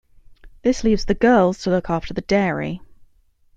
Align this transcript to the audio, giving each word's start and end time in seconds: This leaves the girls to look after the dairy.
This 0.63 0.83
leaves 0.83 1.05
the 1.05 1.13
girls 1.13 1.59
to 1.61 1.69
look 1.69 1.87
after 1.87 2.11
the 2.11 2.21
dairy. 2.21 2.81